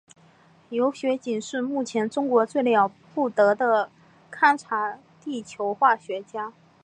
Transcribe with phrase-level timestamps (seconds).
[0.71, 3.91] 谢学锦是目前中国最了不得的
[4.31, 6.51] 勘察地球化学家。